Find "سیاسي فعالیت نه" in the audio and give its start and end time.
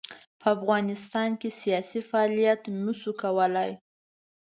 1.61-2.93